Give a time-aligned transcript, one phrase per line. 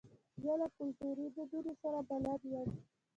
[0.43, 2.69] زه له کلتوري دودونو سره بلد یم.